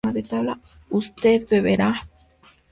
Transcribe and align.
usted 0.99 1.45
beberá 1.47 1.91